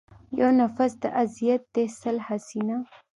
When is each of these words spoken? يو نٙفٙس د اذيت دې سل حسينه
يو 0.39 0.49
نٙفٙس 0.57 0.93
د 1.03 1.05
اذيت 1.21 1.63
دې 1.73 1.85
سل 1.99 2.17
حسينه 2.27 2.77